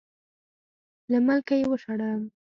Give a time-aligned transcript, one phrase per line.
[1.11, 2.21] له ملکه یې وشړم.